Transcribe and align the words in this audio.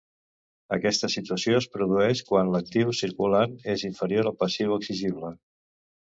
Aquesta 0.75 1.07
situació 1.15 1.57
es 1.63 1.67
produeix 1.75 2.23
quan 2.29 2.49
l'actiu 2.55 2.93
circulant 2.99 3.53
és 3.75 3.83
inferior 3.91 4.31
al 4.31 4.35
passiu 4.39 4.73
exigible. 4.79 5.31